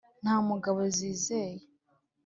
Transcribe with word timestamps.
Nta 0.21 0.35
mugabo 0.49 0.79
zizeye, 0.97 1.61